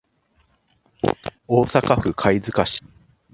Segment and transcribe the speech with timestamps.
[1.47, 2.83] 大阪府貝塚市